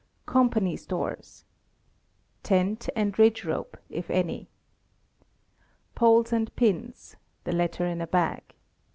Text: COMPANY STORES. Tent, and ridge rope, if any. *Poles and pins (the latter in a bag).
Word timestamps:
COMPANY 0.25 0.77
STORES. 0.77 1.45
Tent, 2.41 2.89
and 2.95 3.19
ridge 3.19 3.45
rope, 3.45 3.77
if 3.87 4.09
any. 4.09 4.49
*Poles 5.93 6.33
and 6.33 6.51
pins 6.55 7.17
(the 7.43 7.51
latter 7.51 7.85
in 7.85 8.01
a 8.01 8.07
bag). 8.07 8.41